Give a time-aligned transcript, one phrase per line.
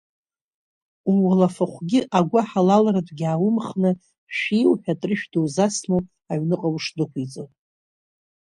[1.09, 3.91] Ууалафахәгьы агәыҳалалратәгьы ааумхны,
[4.37, 7.43] шәииу ҳәа атрышә дузасны ауп аҩныҟа ушдәықәиҵо.